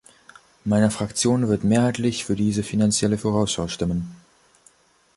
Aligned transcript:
Meine 0.65 0.89
Fraktion 0.89 1.47
wird 1.47 1.63
mehrheitlich 1.63 2.25
für 2.25 2.35
diese 2.35 2.63
Finanzielle 2.63 3.19
Vorausschau 3.19 3.67
stimmen. 3.67 4.15